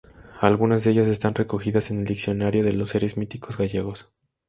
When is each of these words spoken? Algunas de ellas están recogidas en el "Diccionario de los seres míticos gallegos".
Algunas 0.39 0.83
de 0.83 0.89
ellas 0.89 1.07
están 1.07 1.35
recogidas 1.35 1.91
en 1.91 1.99
el 1.99 2.05
"Diccionario 2.05 2.63
de 2.63 2.73
los 2.73 2.89
seres 2.89 3.17
míticos 3.17 3.59
gallegos". 3.59 4.11